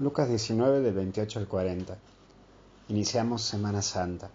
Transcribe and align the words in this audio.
Lucas 0.00 0.28
19 0.28 0.80
del 0.80 0.92
28 0.92 1.38
al 1.38 1.46
40. 1.46 1.96
Iniciamos 2.88 3.42
Semana 3.42 3.80
Santa. 3.80 4.28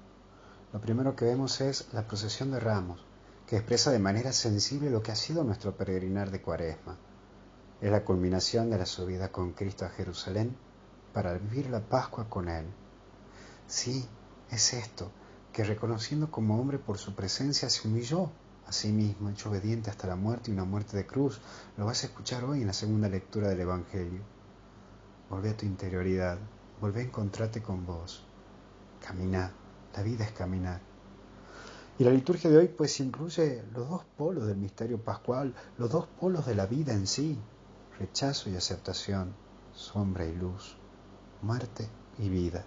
Lo 0.71 0.79
primero 0.79 1.17
que 1.17 1.25
vemos 1.25 1.59
es 1.59 1.89
la 1.91 2.07
procesión 2.07 2.51
de 2.51 2.61
ramos, 2.61 3.03
que 3.45 3.57
expresa 3.57 3.91
de 3.91 3.99
manera 3.99 4.31
sensible 4.31 4.89
lo 4.89 5.03
que 5.03 5.11
ha 5.11 5.17
sido 5.17 5.43
nuestro 5.43 5.75
peregrinar 5.75 6.31
de 6.31 6.41
cuaresma. 6.41 6.95
Es 7.81 7.91
la 7.91 8.05
culminación 8.05 8.69
de 8.69 8.77
la 8.77 8.85
subida 8.85 9.33
con 9.33 9.51
Cristo 9.51 9.83
a 9.83 9.89
Jerusalén 9.89 10.55
para 11.13 11.33
vivir 11.33 11.69
la 11.69 11.81
Pascua 11.81 12.29
con 12.29 12.47
Él. 12.47 12.65
Sí, 13.67 14.07
es 14.51 14.73
esto, 14.73 15.11
que 15.51 15.65
reconociendo 15.65 16.31
como 16.31 16.57
hombre 16.57 16.79
por 16.79 16.97
su 16.99 17.15
presencia 17.15 17.69
se 17.69 17.85
humilló 17.85 18.31
a 18.65 18.71
sí 18.71 18.93
mismo, 18.93 19.29
hecho 19.29 19.49
obediente 19.49 19.89
hasta 19.89 20.07
la 20.07 20.15
muerte 20.15 20.51
y 20.51 20.53
una 20.53 20.63
muerte 20.63 20.95
de 20.95 21.05
cruz. 21.05 21.41
Lo 21.75 21.85
vas 21.85 22.01
a 22.03 22.07
escuchar 22.07 22.45
hoy 22.45 22.61
en 22.61 22.67
la 22.67 22.73
segunda 22.73 23.09
lectura 23.09 23.49
del 23.49 23.59
Evangelio. 23.59 24.38
Volvé 25.29 25.51
a 25.51 25.57
tu 25.57 25.65
interioridad, 25.65 26.39
volvé 26.81 27.01
a 27.01 27.05
encontrarte 27.05 27.61
con 27.61 27.85
vos. 27.85 28.23
Caminá, 28.99 29.51
la 29.95 30.01
vida 30.01 30.25
es 30.25 30.31
caminar. 30.31 30.81
Y 31.99 32.03
la 32.03 32.11
liturgia 32.11 32.49
de 32.49 32.57
hoy 32.57 32.67
pues 32.69 32.99
incluye 32.99 33.63
los 33.73 33.89
dos 33.89 34.03
polos 34.17 34.47
del 34.47 34.57
misterio 34.57 35.03
pascual, 35.03 35.53
los 35.77 35.91
dos 35.91 36.07
polos 36.19 36.45
de 36.45 36.55
la 36.55 36.65
vida 36.65 36.93
en 36.93 37.05
sí, 37.05 37.37
rechazo 37.99 38.49
y 38.49 38.55
aceptación, 38.55 39.35
sombra 39.73 40.25
y 40.25 40.33
luz, 40.33 40.77
muerte 41.41 41.87
y 42.17 42.29
vida. 42.29 42.65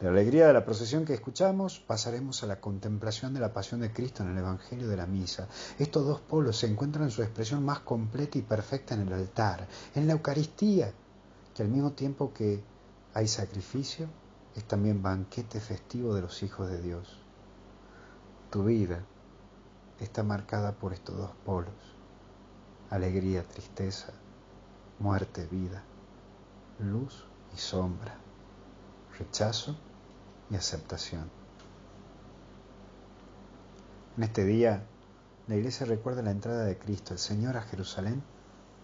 De 0.00 0.06
la 0.06 0.10
alegría 0.10 0.48
de 0.48 0.52
la 0.52 0.64
procesión 0.64 1.04
que 1.04 1.14
escuchamos, 1.14 1.78
pasaremos 1.78 2.42
a 2.42 2.46
la 2.46 2.60
contemplación 2.60 3.32
de 3.32 3.40
la 3.40 3.52
pasión 3.52 3.80
de 3.80 3.92
Cristo 3.92 4.22
en 4.22 4.32
el 4.32 4.38
Evangelio 4.38 4.88
de 4.88 4.96
la 4.96 5.06
Misa. 5.06 5.48
Estos 5.78 6.04
dos 6.04 6.20
polos 6.20 6.58
se 6.58 6.66
encuentran 6.66 7.04
en 7.04 7.10
su 7.10 7.22
expresión 7.22 7.64
más 7.64 7.78
completa 7.80 8.36
y 8.36 8.42
perfecta 8.42 8.94
en 8.94 9.02
el 9.02 9.12
altar, 9.12 9.66
en 9.94 10.08
la 10.08 10.14
Eucaristía, 10.14 10.92
que 11.54 11.62
al 11.62 11.68
mismo 11.68 11.92
tiempo 11.92 12.32
que 12.32 12.62
hay 13.14 13.28
sacrificio, 13.28 14.08
es 14.56 14.64
también 14.64 15.02
banquete 15.02 15.60
festivo 15.60 16.14
de 16.14 16.22
los 16.22 16.42
hijos 16.42 16.68
de 16.68 16.82
Dios. 16.82 17.18
Tu 18.50 18.64
vida 18.64 19.04
está 20.00 20.22
marcada 20.22 20.72
por 20.72 20.92
estos 20.92 21.16
dos 21.16 21.30
polos, 21.44 21.74
alegría, 22.90 23.46
tristeza, 23.46 24.12
muerte, 24.98 25.46
vida, 25.46 25.82
luz 26.80 27.24
y 27.54 27.58
sombra, 27.58 28.16
rechazo 29.18 29.76
y 30.50 30.56
aceptación. 30.56 31.30
En 34.16 34.24
este 34.24 34.44
día, 34.44 34.84
la 35.48 35.56
iglesia 35.56 35.86
recuerda 35.86 36.22
la 36.22 36.30
entrada 36.30 36.64
de 36.64 36.78
Cristo, 36.78 37.14
el 37.14 37.18
Señor, 37.18 37.56
a 37.56 37.62
Jerusalén 37.62 38.22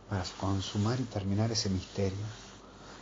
para 0.08 0.24
consumar 0.40 0.98
y 0.98 1.04
terminar 1.04 1.52
ese 1.52 1.70
misterio 1.70 2.18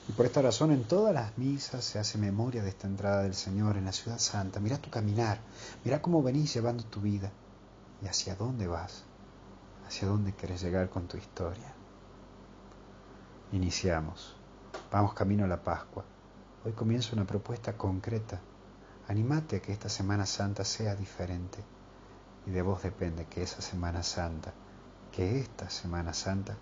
y 0.08 0.12
por 0.12 0.24
esta 0.24 0.40
razón 0.40 0.72
en 0.72 0.84
todas 0.84 1.12
las 1.12 1.36
misas 1.36 1.84
se 1.84 1.98
hace 1.98 2.16
memoria 2.16 2.62
de 2.62 2.70
esta 2.70 2.86
entrada 2.86 3.22
del 3.22 3.34
Señor 3.34 3.76
en 3.76 3.84
la 3.84 3.92
ciudad 3.92 4.18
santa. 4.18 4.58
Mira 4.58 4.78
tu 4.78 4.88
caminar, 4.88 5.38
mira 5.84 6.00
cómo 6.00 6.22
venís 6.22 6.54
llevando 6.54 6.82
tu 6.84 7.02
vida 7.02 7.30
y 8.02 8.06
hacia 8.06 8.34
dónde 8.34 8.66
vas, 8.66 9.04
hacia 9.86 10.08
dónde 10.08 10.32
querés 10.32 10.62
llegar 10.62 10.88
con 10.88 11.06
tu 11.08 11.18
historia. 11.18 11.74
Iniciamos, 13.52 14.34
vamos 14.90 15.12
camino 15.12 15.44
a 15.44 15.48
la 15.48 15.62
Pascua. 15.62 16.04
Hoy 16.64 16.72
comienza 16.72 17.14
una 17.14 17.26
propuesta 17.26 17.76
concreta. 17.76 18.40
Animate 19.08 19.56
a 19.56 19.62
que 19.62 19.72
esta 19.72 19.90
Semana 19.90 20.24
Santa 20.24 20.64
sea 20.64 20.94
diferente. 20.94 21.58
Y 22.46 22.50
de 22.50 22.62
vos 22.62 22.82
depende 22.82 23.26
que 23.26 23.42
esa 23.42 23.60
Semana 23.60 24.02
Santa, 24.02 24.54
que 25.12 25.38
esta 25.38 25.68
Semana 25.68 26.14
Santa 26.14 26.56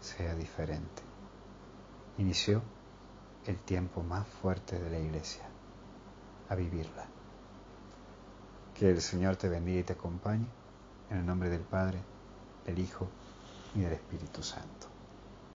sea 0.00 0.34
diferente 0.34 1.11
inició 2.18 2.62
el 3.46 3.56
tiempo 3.56 4.02
más 4.02 4.26
fuerte 4.26 4.78
de 4.78 4.90
la 4.90 4.98
iglesia, 4.98 5.44
a 6.48 6.54
vivirla. 6.54 7.06
Que 8.74 8.90
el 8.90 9.00
Señor 9.00 9.36
te 9.36 9.48
bendiga 9.48 9.80
y 9.80 9.84
te 9.84 9.92
acompañe, 9.94 10.46
en 11.10 11.18
el 11.18 11.26
nombre 11.26 11.48
del 11.48 11.62
Padre, 11.62 11.98
del 12.64 12.78
Hijo 12.78 13.08
y 13.74 13.80
del 13.80 13.92
Espíritu 13.92 14.42
Santo. 14.42 14.91